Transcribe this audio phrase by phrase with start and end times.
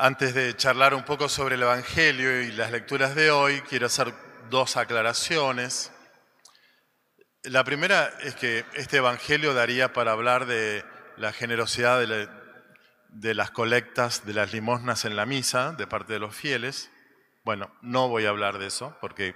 [0.00, 4.14] Antes de charlar un poco sobre el Evangelio y las lecturas de hoy, quiero hacer
[4.48, 5.90] dos aclaraciones.
[7.42, 10.84] La primera es que este Evangelio daría para hablar de
[11.16, 12.42] la generosidad de, la-
[13.08, 16.92] de las colectas, de las limosnas en la misa de parte de los fieles.
[17.42, 19.34] Bueno, no voy a hablar de eso porque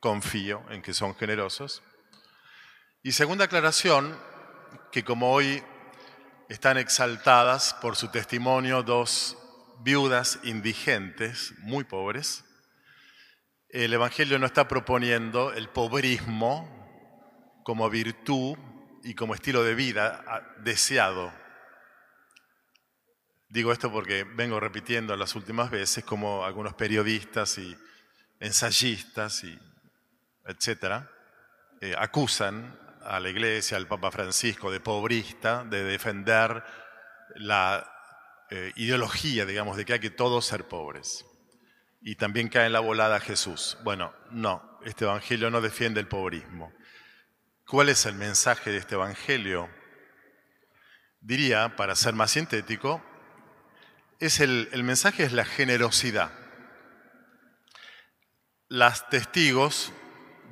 [0.00, 1.84] confío en que son generosos.
[3.04, 4.18] Y segunda aclaración,
[4.90, 5.62] que como hoy
[6.48, 9.38] están exaltadas por su testimonio dos
[9.80, 12.44] viudas indigentes, muy pobres,
[13.68, 16.70] el Evangelio no está proponiendo el pobrismo
[17.64, 18.56] como virtud
[19.02, 21.32] y como estilo de vida ah, deseado.
[23.48, 27.76] Digo esto porque vengo repitiendo las últimas veces como algunos periodistas y
[28.40, 29.58] ensayistas y
[30.44, 31.10] etcétera
[31.80, 36.64] eh, acusan a la Iglesia, al Papa Francisco de pobrista, de defender
[37.34, 37.93] la
[38.50, 41.24] eh, ideología, digamos, de que hay que todos ser pobres.
[42.00, 43.78] Y también cae en la volada Jesús.
[43.82, 46.72] Bueno, no, este Evangelio no defiende el pobrismo.
[47.66, 49.70] ¿Cuál es el mensaje de este Evangelio?
[51.20, 53.02] Diría, para ser más sintético,
[54.20, 56.30] es el, el mensaje es la generosidad.
[58.68, 59.92] Las testigos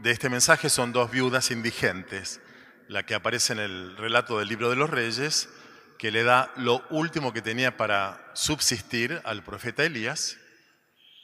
[0.00, 2.40] de este mensaje son dos viudas indigentes,
[2.88, 5.48] la que aparece en el relato del libro de los reyes,
[6.02, 10.36] que le da lo último que tenía para subsistir al profeta Elías,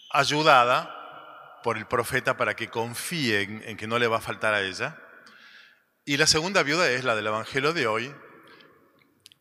[0.09, 4.62] ayudada por el profeta para que confíen en que no le va a faltar a
[4.62, 4.97] ella.
[6.05, 8.15] Y la segunda viuda es la del Evangelio de hoy,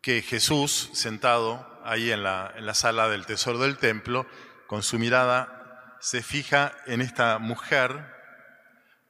[0.02, 4.26] que Jesús, sentado ahí en la, en la sala del tesoro del templo,
[4.66, 8.12] con su mirada se fija en esta mujer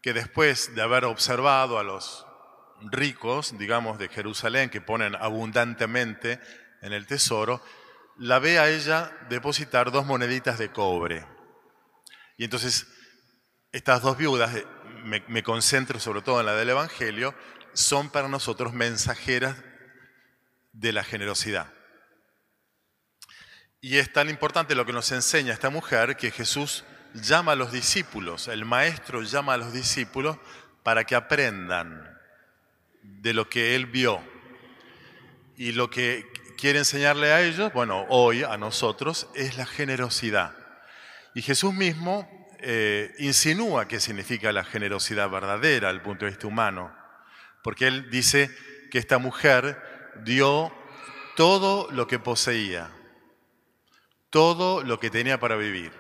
[0.03, 2.28] que después de haber observado a los
[2.83, 6.41] ricos, digamos, de Jerusalén, que ponen abundantemente
[6.83, 7.63] en el tesoro,
[8.17, 11.27] la ve a ella depositar dos moneditas de cobre.
[12.37, 12.87] Y entonces,
[13.73, 14.67] estas dos viudas, eh,
[15.05, 17.35] me, me concentro sobre todo en la del Evangelio,
[17.73, 19.57] son para nosotros mensajeras
[20.73, 21.73] de la generosidad.
[23.81, 26.85] Y es tan importante lo que nos enseña esta mujer que Jesús
[27.15, 30.37] llama a los discípulos, el maestro llama a los discípulos
[30.83, 32.18] para que aprendan
[33.21, 34.21] de lo que él vio.
[35.57, 36.27] Y lo que
[36.57, 40.55] quiere enseñarle a ellos, bueno, hoy a nosotros, es la generosidad.
[41.35, 42.29] Y Jesús mismo
[42.61, 46.93] eh, insinúa qué significa la generosidad verdadera el punto de vista humano,
[47.63, 48.51] porque él dice
[48.91, 49.81] que esta mujer
[50.25, 50.73] dio
[51.37, 52.91] todo lo que poseía,
[54.31, 55.93] todo lo que tenía para vivir.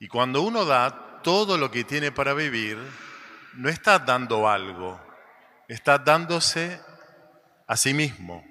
[0.00, 2.78] Y cuando uno da todo lo que tiene para vivir,
[3.54, 4.98] no está dando algo,
[5.68, 6.80] está dándose
[7.66, 8.44] a sí mismo.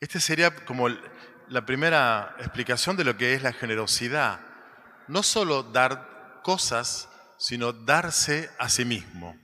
[0.00, 0.88] Esta sería como
[1.48, 4.40] la primera explicación de lo que es la generosidad.
[5.08, 9.36] No solo dar cosas, sino darse a sí mismo.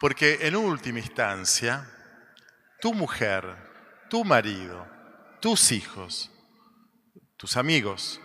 [0.00, 1.88] Porque en última instancia,
[2.80, 3.44] tu mujer,
[4.08, 4.86] tu marido,
[5.40, 6.30] tus hijos,
[7.36, 8.20] tus amigos,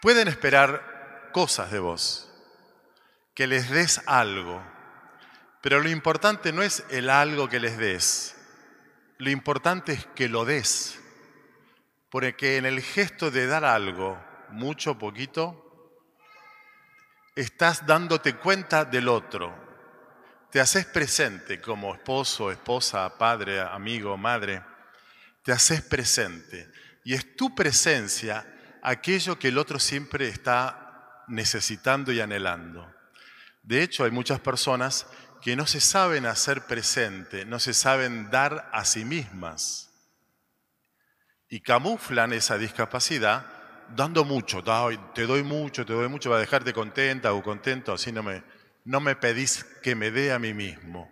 [0.00, 2.30] pueden esperar cosas de vos,
[3.34, 4.62] que les des algo,
[5.60, 8.36] pero lo importante no es el algo que les des,
[9.18, 10.98] lo importante es que lo des,
[12.10, 15.66] porque en el gesto de dar algo, mucho poquito,
[17.36, 19.54] estás dándote cuenta del otro,
[20.50, 24.62] te haces presente como esposo, esposa, padre, amigo, madre,
[25.42, 26.68] te haces presente.
[27.04, 28.46] Y es tu presencia
[28.82, 32.92] aquello que el otro siempre está necesitando y anhelando.
[33.62, 35.06] De hecho, hay muchas personas
[35.42, 39.90] que no se saben hacer presente, no se saben dar a sí mismas
[41.48, 43.46] y camuflan esa discapacidad
[43.94, 44.62] dando mucho,
[45.14, 48.44] te doy mucho, te doy mucho, va a dejarte contenta o contento, así no me,
[48.84, 51.10] no me pedís que me dé a mí mismo.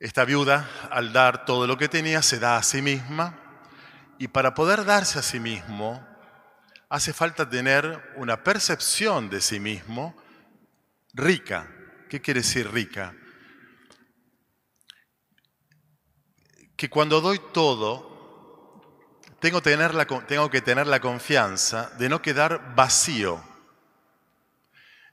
[0.00, 3.38] Esta viuda, al dar todo lo que tenía, se da a sí misma
[4.18, 6.04] y para poder darse a sí mismo,
[6.88, 10.16] hace falta tener una percepción de sí mismo
[11.14, 11.68] rica.
[12.08, 13.14] ¿Qué quiere decir rica?
[16.76, 23.42] Que cuando doy todo, tengo, tengo que tener la confianza de no quedar vacío.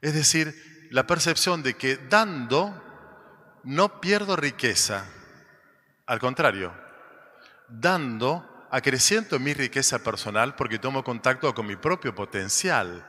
[0.02, 2.82] Es decir, la percepción de que dando
[3.64, 5.06] no pierdo riqueza.
[6.06, 6.74] Al contrario,
[7.68, 13.06] dando acreciento mi riqueza personal porque tomo contacto con mi propio potencial.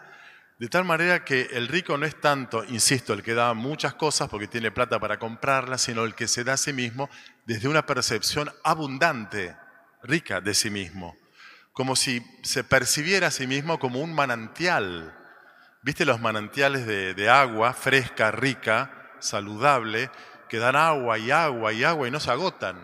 [0.59, 4.31] De tal manera que el rico no es tanto, insisto, el que da muchas cosas
[4.31, 7.11] porque tiene plata para comprarlas, sino el que se da a sí mismo
[7.45, 9.55] desde una percepción abundante,
[10.03, 11.15] rica de sí mismo.
[11.73, 15.15] como si se percibiera a sí mismo como un manantial.
[15.83, 20.11] ¿Viste los manantiales de, agua fresca, rica, saludable,
[20.49, 22.79] que dan agua y agua y agua y no se agotan?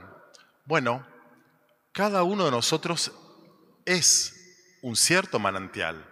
[0.67, 1.07] Bueno,
[1.93, 3.13] cada uno de nosotros
[3.87, 6.12] es un cierto manantial.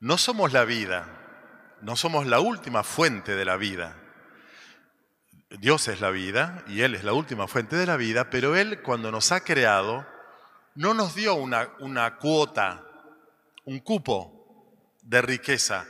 [0.00, 1.06] No somos la vida,
[1.80, 3.96] no somos la última fuente de la vida.
[5.50, 8.82] Dios es la vida y Él es la última fuente de la vida, pero Él
[8.82, 10.06] cuando nos ha creado,
[10.74, 12.84] no nos dio una, cuota,
[13.64, 15.84] un cupo de riqueza,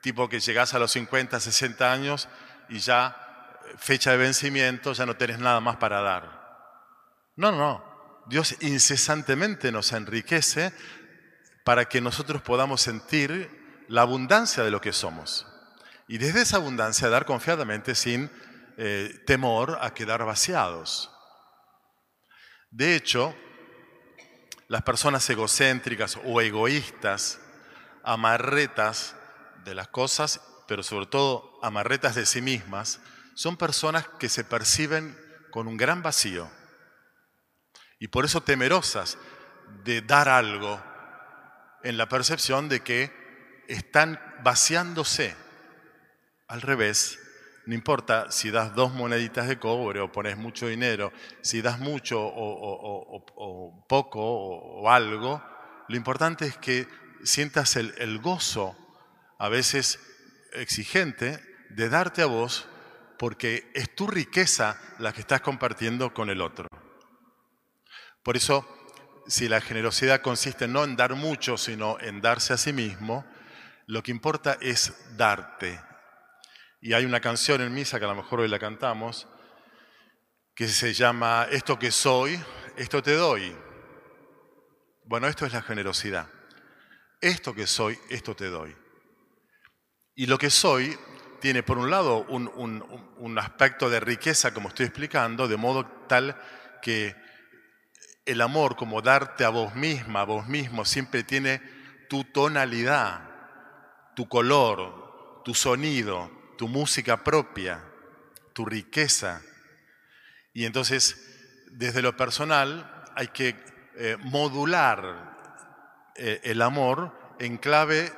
[0.00, 2.28] tipo que llegás a los 50, 60 años
[2.68, 3.16] y ya
[3.78, 6.44] fecha de vencimiento, ya no tenés nada más para dar.
[7.36, 7.94] No, no, no.
[8.26, 10.72] Dios incesantemente nos enriquece
[11.64, 15.46] para que nosotros podamos sentir la abundancia de lo que somos.
[16.06, 18.30] Y desde esa abundancia dar confiadamente sin
[18.76, 21.10] eh, temor a quedar vaciados.
[22.70, 23.34] De hecho,
[24.68, 27.40] las personas egocéntricas o egoístas,
[28.02, 29.16] amarretas
[29.64, 33.00] de las cosas, pero sobre todo amarretas de sí mismas,
[33.34, 35.18] son personas que se perciben
[35.50, 36.50] con un gran vacío
[37.98, 39.16] y por eso temerosas
[39.82, 40.82] de dar algo
[41.84, 43.12] en la percepción de que
[43.68, 45.36] están vaciándose.
[46.48, 47.18] Al revés,
[47.66, 52.20] no importa si das dos moneditas de cobre o pones mucho dinero, si das mucho
[52.20, 55.42] o, poco o, algo,
[55.88, 56.88] lo importante es que
[57.22, 58.76] sientas el, el gozo,
[59.38, 60.00] a veces
[60.52, 61.40] exigente,
[61.70, 62.68] de darte a vos,
[63.18, 66.68] porque es tu riqueza la que estás compartiendo con el otro.
[68.22, 68.66] Por eso,
[69.26, 73.24] si la generosidad consiste no en dar mucho, sino en darse a sí mismo,
[73.86, 75.80] lo que importa es darte,
[76.84, 79.26] y hay una canción en misa que a lo mejor hoy la cantamos,
[80.54, 82.38] que se llama Esto que soy,
[82.76, 83.56] esto te doy.
[85.06, 86.28] Bueno, esto es la generosidad.
[87.22, 88.76] Esto que soy, esto te doy.
[90.14, 90.94] Y lo que soy
[91.40, 96.38] tiene por un lado un, un, aspecto de riqueza, como estoy explicando, de modo tal
[96.82, 97.16] que
[98.26, 101.60] el amor, como darte a vos misma, a vos mismo, siempre tiene
[102.08, 103.20] tu tonalidad,
[104.14, 107.84] tu color, tu sonido, tu música propia,
[108.52, 109.42] tu riqueza.
[110.52, 113.56] Y entonces, desde lo personal, hay que
[113.96, 115.34] eh, modular
[116.16, 118.12] eh, el amor en clave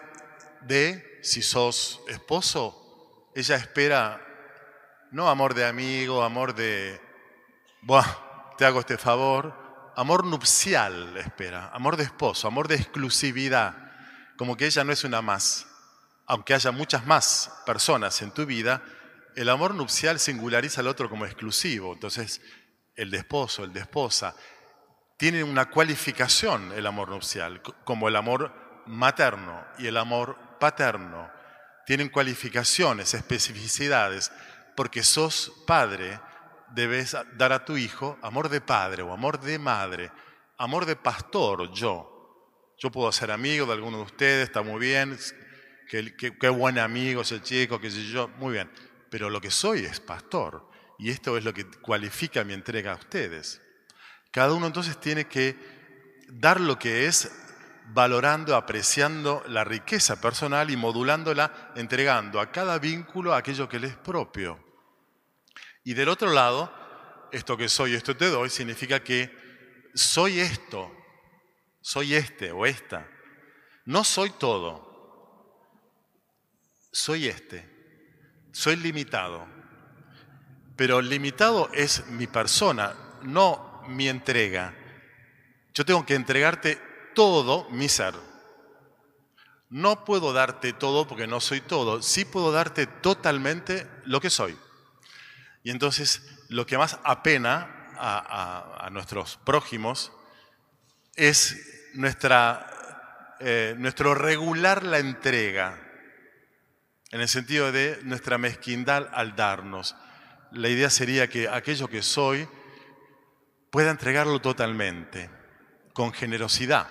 [0.63, 4.23] de, si sos esposo, ella espera,
[5.11, 7.01] no amor de amigo, amor de,
[8.57, 9.66] te hago este favor,
[9.97, 13.75] amor nupcial espera, amor de esposo, amor de exclusividad,
[14.37, 15.67] como que ella no es una más
[16.27, 18.83] aunque haya muchas más personas en tu vida,
[19.37, 21.93] el amor nupcial singulariza al otro como exclusivo.
[21.93, 22.41] Entonces,
[22.97, 24.35] el de esposo, el de esposa,
[25.17, 31.31] tiene una cualificación el amor nupcial, como el amor materno y el amor paterno.
[31.87, 34.33] Tienen cualificaciones, especificidades,
[34.75, 36.19] porque sos padre,
[36.75, 40.11] debes dar a tu hijo amor de padre o amor de madre,
[40.59, 42.13] amor de pastor, yo.
[42.79, 45.19] Yo puedo ser amigo de alguno de ustedes, está muy bien,
[45.89, 48.71] qué, buen amigo ese chico, qué sé yo, muy bien.
[49.11, 50.69] Pero lo que soy es pastor.
[50.99, 53.61] Y esto es lo que cualifica mi entrega a ustedes.
[54.31, 55.57] Cada uno entonces tiene que
[56.29, 57.31] dar lo que es
[57.93, 63.97] valorando, apreciando la riqueza personal y modulándola, entregando a cada vínculo aquello que le es
[63.97, 64.66] propio.
[65.87, 66.69] Y del otro lado,
[67.31, 69.31] esto que soy, esto te doy, significa que
[69.95, 70.93] soy esto,
[71.81, 73.09] soy este o esta.
[73.85, 75.63] No soy todo,
[76.91, 77.71] soy este,
[78.51, 79.47] soy limitado.
[80.75, 84.75] Pero limitado es mi persona, no mi entrega.
[85.73, 86.81] Yo tengo que entregarte
[87.15, 88.15] todo mi ser.
[89.69, 92.03] No puedo darte todo porque no soy todo.
[92.03, 94.59] Sí puedo darte totalmente lo que soy.
[95.67, 100.13] Y entonces lo que más apena a, nuestros prójimos
[101.17, 105.77] es nuestra, eh, nuestro regular la entrega
[107.11, 109.97] en el sentido de nuestra mezquindad al darnos.
[110.53, 112.47] La idea sería que aquello que soy
[113.73, 115.29] pueda entregarlo totalmente,
[115.93, 116.87] con generosidad.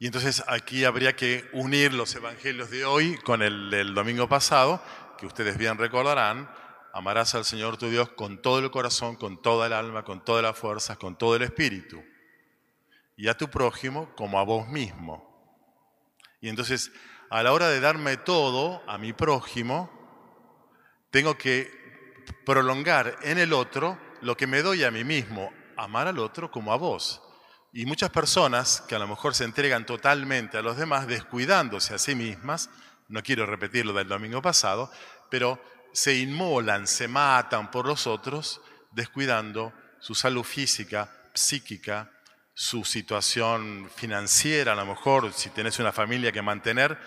[0.00, 4.82] Y entonces aquí habría que unir los evangelios de hoy con el del domingo pasado,
[5.16, 6.50] que ustedes bien recordarán,
[6.92, 10.42] amarás al Señor tu Dios con todo el corazón, con toda el alma, con todas
[10.42, 12.02] las fuerzas, con todo el espíritu,
[13.16, 15.28] y a tu prójimo como a vos mismo.
[16.40, 16.90] Y entonces
[17.30, 19.88] a la hora de darme todo a mi prójimo,
[21.10, 21.70] tengo que
[22.44, 26.72] prolongar en el otro lo que me doy a mí mismo, amar al otro como
[26.72, 27.22] a vos.
[27.72, 31.98] Y muchas personas que a lo mejor se entregan totalmente a los demás, descuidándose a
[31.98, 32.68] sí mismas,
[33.08, 34.90] no quiero repetir lo del domingo pasado,
[35.30, 38.60] pero se inmolan, se matan por los otros,
[38.92, 42.10] descuidando su salud física, psíquica,
[42.54, 46.98] su situación financiera, a lo mejor si tenés una familia que mantener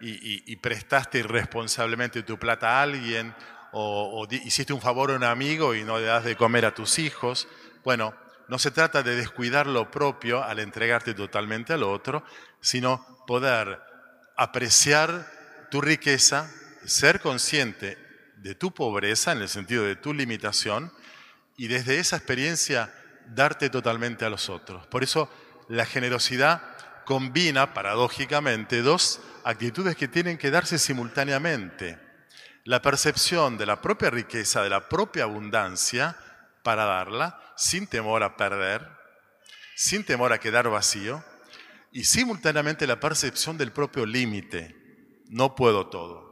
[0.00, 3.34] y, prestaste irresponsablemente tu plata a alguien
[3.72, 6.98] o, hiciste un favor a un amigo y no le das de comer a tus
[6.98, 7.48] hijos.
[7.84, 8.14] Bueno,
[8.48, 12.24] no se trata de descuidar lo propio al entregarte totalmente al otro,
[12.60, 13.80] sino poder
[14.36, 15.26] apreciar
[15.70, 16.50] tu riqueza,
[16.84, 18.11] ser consciente
[18.42, 20.92] de tu pobreza en el sentido de tu limitación
[21.56, 22.92] y desde esa experiencia
[23.26, 24.86] darte totalmente a los otros.
[24.88, 25.30] Por eso
[25.68, 26.62] la generosidad
[27.04, 31.98] combina paradójicamente dos actitudes que tienen que darse simultáneamente.
[32.64, 36.16] La percepción de la propia riqueza, de la propia abundancia,
[36.62, 38.88] para darla sin temor a perder,
[39.74, 41.24] sin temor a quedar vacío,
[41.90, 44.76] y simultáneamente la percepción del propio límite.
[45.28, 46.31] No puedo todo.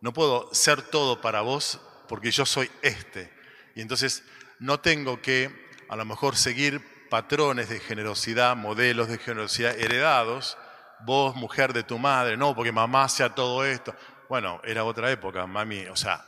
[0.00, 3.32] No puedo ser todo para vos porque yo soy este.
[3.74, 4.24] Y entonces
[4.58, 10.56] no tengo que a lo mejor seguir patrones de generosidad, modelos de generosidad heredados.
[11.04, 13.94] Vos, mujer de tu madre, no, porque mamá hacía todo esto.
[14.28, 15.86] Bueno, era otra época, mami.
[15.86, 16.24] O sea,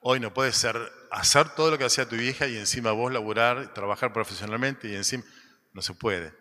[0.00, 0.76] hoy no puede ser
[1.10, 5.24] hacer todo lo que hacía tu vieja y encima vos laburar, trabajar profesionalmente y encima
[5.72, 6.32] no se puede.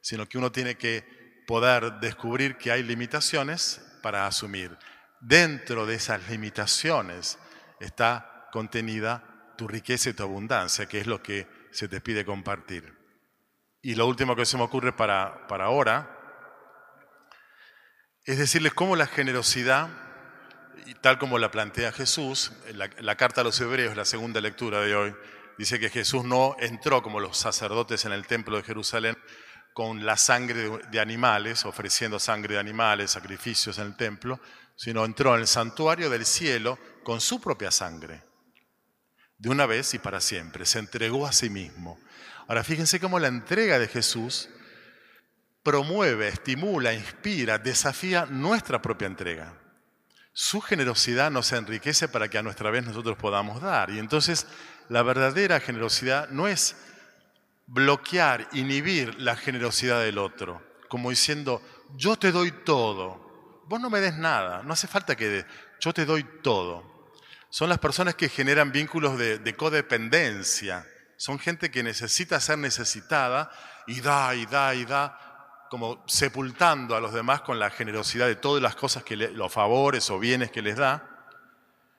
[0.00, 1.04] Sino que uno tiene que
[1.46, 4.76] poder descubrir que hay limitaciones para asumir.
[5.26, 7.38] Dentro de esas limitaciones
[7.80, 12.94] está contenida tu riqueza y tu abundancia, que es lo que se te pide compartir.
[13.80, 16.10] Y lo último que se me ocurre para, para ahora
[18.26, 19.88] es decirles cómo la generosidad,
[20.84, 24.82] y tal como la plantea Jesús, la, la carta a los hebreos, la segunda lectura
[24.82, 25.16] de hoy,
[25.56, 29.16] dice que Jesús no entró como los sacerdotes en el templo de Jerusalén
[29.72, 34.38] con la sangre de animales, ofreciendo sangre de animales, sacrificios en el templo,
[34.76, 38.22] sino entró en el santuario del cielo con su propia sangre
[39.38, 40.66] de una vez y para siempre.
[40.66, 41.98] Se entregó a sí mismo.
[42.48, 44.48] Ahora fíjense cómo la entrega de Jesús
[45.62, 49.54] promueve, estimula, inspira, desafía nuestra propia entrega.
[50.32, 53.90] Su generosidad nos enriquece para que a nuestra vez nosotros podamos dar.
[53.90, 54.46] Y entonces
[54.88, 56.76] la verdadera generosidad no es
[57.66, 61.62] bloquear, inhibir la generosidad del otro, como diciendo,
[61.96, 63.23] yo te doy todo,
[63.66, 65.44] vos no me des nada, no hace falta que
[65.80, 66.94] yo te doy todo
[67.54, 70.84] son las personas que generan vínculos de, codependencia.
[71.16, 73.48] Son gente que necesita ser necesitada
[73.86, 78.34] y da y da y da, como sepultando a los demás con la generosidad de
[78.34, 81.30] todas las cosas, que los favores o bienes que les da,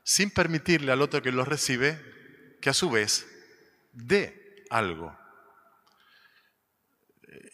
[0.03, 3.25] sin permitirle al otro que los recibe que a su vez
[3.93, 5.17] dé algo.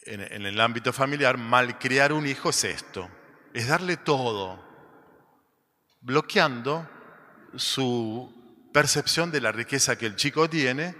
[0.06, 3.08] En, en el ámbito familiar, malcriar un hijo es esto,
[3.54, 4.62] es darle todo,
[6.00, 6.88] bloqueando
[7.56, 10.94] su percepción de la riqueza que el chico tiene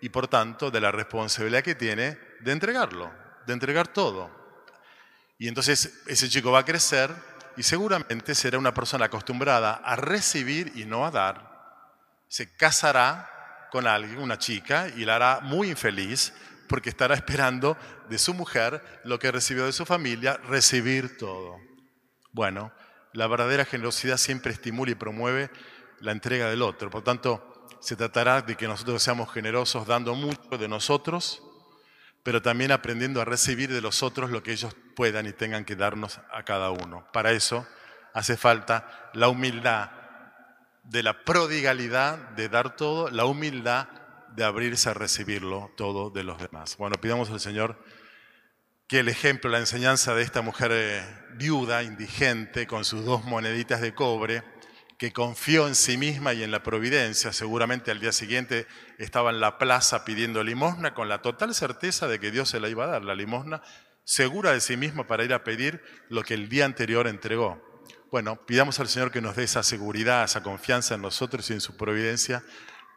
[0.00, 3.12] y por tanto de la responsabilidad que tiene de entregarlo,
[3.46, 4.30] de entregar todo.
[5.38, 7.10] Y entonces ese chico va a crecer
[7.56, 11.50] y seguramente será una persona acostumbrada a recibir y no a dar.
[12.28, 16.32] Se casará con alguien, una chica, y la hará muy infeliz
[16.68, 17.76] porque estará esperando
[18.08, 21.69] de su mujer lo que recibió de su familia, recibir todo.
[22.32, 22.72] Bueno,
[23.12, 25.50] la verdadera generosidad siempre estimula y promueve
[26.00, 26.90] la entrega del otro.
[26.90, 31.42] Por tanto, se tratará de que nosotros seamos generosos dando mucho de nosotros,
[32.22, 35.76] pero también aprendiendo a recibir de los otros lo que ellos puedan y tengan que
[35.76, 37.06] darnos a cada uno.
[37.12, 37.66] Para eso
[38.12, 39.90] hace falta la humildad
[40.84, 43.88] de la prodigalidad de dar todo, la humildad
[44.34, 46.76] de abrirse a recibirlo todo de los demás.
[46.76, 47.82] Bueno, pidamos al Señor
[48.86, 53.80] que el ejemplo, la enseñanza de esta mujer eh, viuda, indigente, con sus dos moneditas
[53.80, 54.42] de cobre,
[54.98, 58.66] que confió en sí misma y en la providencia, seguramente al día siguiente
[58.98, 62.68] estaba en la plaza pidiendo limosna con la total certeza de que Dios se la
[62.68, 63.62] iba a dar, la limosna,
[64.04, 67.58] segura de sí misma para ir a pedir lo que el día anterior entregó.
[68.10, 71.62] Bueno, pidamos al Señor que nos dé esa seguridad, esa confianza en nosotros y en
[71.62, 72.42] su providencia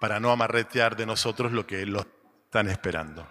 [0.01, 2.05] para no amarretear de nosotros lo que lo
[2.43, 3.25] están esperando.